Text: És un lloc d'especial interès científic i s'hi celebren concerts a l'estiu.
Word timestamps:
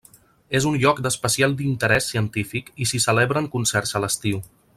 És 0.59 0.65
un 0.69 0.77
lloc 0.83 1.01
d'especial 1.07 1.53
interès 1.67 2.09
científic 2.15 2.73
i 2.87 2.91
s'hi 2.93 3.03
celebren 3.07 3.53
concerts 3.59 3.95
a 4.01 4.03
l'estiu. 4.07 4.43